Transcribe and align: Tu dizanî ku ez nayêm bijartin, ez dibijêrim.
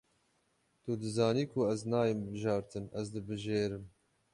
Tu 0.83 0.91
dizanî 1.03 1.45
ku 1.51 1.59
ez 1.73 1.81
nayêm 1.91 2.19
bijartin, 2.33 2.85
ez 2.99 3.07
dibijêrim. 3.13 3.85